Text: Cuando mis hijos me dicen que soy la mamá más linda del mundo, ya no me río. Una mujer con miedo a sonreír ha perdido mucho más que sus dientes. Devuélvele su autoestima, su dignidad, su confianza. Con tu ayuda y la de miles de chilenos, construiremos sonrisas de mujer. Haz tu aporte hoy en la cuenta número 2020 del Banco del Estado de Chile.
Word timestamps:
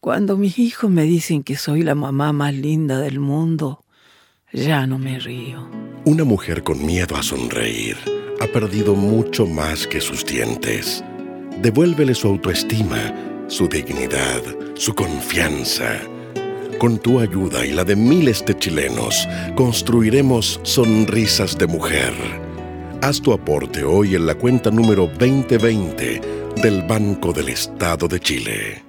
Cuando 0.00 0.36
mis 0.36 0.60
hijos 0.60 0.88
me 0.88 1.02
dicen 1.02 1.42
que 1.42 1.56
soy 1.56 1.82
la 1.82 1.96
mamá 1.96 2.32
más 2.32 2.54
linda 2.54 3.00
del 3.00 3.18
mundo, 3.18 3.84
ya 4.52 4.86
no 4.86 4.96
me 4.96 5.18
río. 5.18 5.68
Una 6.04 6.22
mujer 6.22 6.62
con 6.62 6.86
miedo 6.86 7.16
a 7.16 7.22
sonreír 7.24 7.96
ha 8.40 8.46
perdido 8.46 8.94
mucho 8.94 9.44
más 9.44 9.88
que 9.88 10.00
sus 10.00 10.24
dientes. 10.24 11.02
Devuélvele 11.60 12.14
su 12.14 12.28
autoestima, 12.28 13.12
su 13.48 13.66
dignidad, 13.66 14.40
su 14.74 14.94
confianza. 14.94 15.98
Con 16.78 16.98
tu 16.98 17.18
ayuda 17.18 17.66
y 17.66 17.72
la 17.72 17.82
de 17.82 17.96
miles 17.96 18.44
de 18.46 18.56
chilenos, 18.56 19.26
construiremos 19.56 20.60
sonrisas 20.62 21.58
de 21.58 21.66
mujer. 21.66 22.14
Haz 23.02 23.20
tu 23.20 23.32
aporte 23.32 23.82
hoy 23.82 24.14
en 24.14 24.26
la 24.26 24.36
cuenta 24.36 24.70
número 24.70 25.08
2020 25.18 26.20
del 26.62 26.82
Banco 26.82 27.32
del 27.32 27.48
Estado 27.48 28.06
de 28.06 28.20
Chile. 28.20 28.87